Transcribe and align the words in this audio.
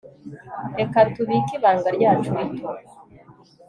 reka 0.79 0.99
tubike 1.13 1.53
ibanga 1.57 1.87
ryacu 1.97 2.31
rito 2.37 2.67